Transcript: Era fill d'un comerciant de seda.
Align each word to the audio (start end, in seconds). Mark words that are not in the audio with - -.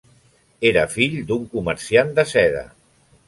Era 0.69 0.85
fill 0.93 1.17
d'un 1.31 1.45
comerciant 1.53 2.09
de 2.21 2.27
seda. 2.33 2.65